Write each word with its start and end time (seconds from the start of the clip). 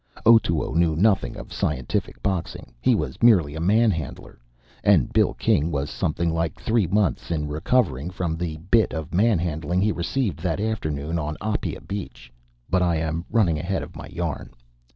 Otoo 0.25 0.73
knew 0.73 0.95
nothing 0.95 1.37
of 1.37 1.53
scientific 1.53 2.23
boxing. 2.23 2.73
He 2.81 2.95
was 2.95 3.21
merely 3.21 3.53
a 3.53 3.59
manhandler; 3.59 4.39
and 4.83 5.13
Bill 5.13 5.35
King 5.35 5.69
was 5.69 5.91
something 5.91 6.33
like 6.33 6.59
three 6.59 6.87
months 6.87 7.29
in 7.29 7.47
recovering 7.47 8.09
from 8.09 8.35
the 8.35 8.57
bit 8.71 8.93
of 8.93 9.13
manhandling 9.13 9.79
he 9.81 9.91
received 9.91 10.39
that 10.39 10.59
afternoon 10.59 11.19
on 11.19 11.37
Apia 11.39 11.81
beach. 11.81 12.33
But 12.67 12.81
I 12.81 12.95
am 12.95 13.25
running 13.29 13.59
ahead 13.59 13.83
of 13.83 13.95
my 13.95 14.07
yarn. 14.07 14.49